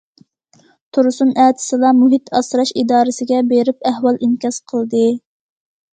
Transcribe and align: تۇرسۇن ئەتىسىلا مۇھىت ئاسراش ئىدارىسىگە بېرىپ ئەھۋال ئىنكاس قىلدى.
تۇرسۇن 0.97 1.33
ئەتىسىلا 1.43 1.91
مۇھىت 1.99 2.33
ئاسراش 2.39 2.73
ئىدارىسىگە 2.83 3.45
بېرىپ 3.53 3.89
ئەھۋال 3.91 4.19
ئىنكاس 4.29 4.59
قىلدى. 4.73 5.05